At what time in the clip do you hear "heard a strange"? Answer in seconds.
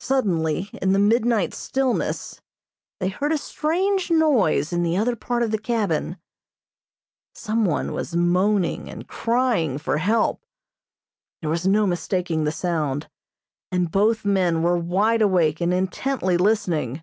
3.08-4.10